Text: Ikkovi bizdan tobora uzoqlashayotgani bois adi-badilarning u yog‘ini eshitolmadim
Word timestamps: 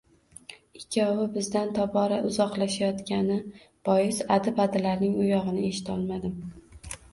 Ikkovi 0.77 1.27
bizdan 1.35 1.69
tobora 1.79 2.17
uzoqlashayotgani 2.29 3.37
bois 3.91 4.25
adi-badilarning 4.39 5.17
u 5.23 5.29
yog‘ini 5.31 5.65
eshitolmadim 5.71 6.37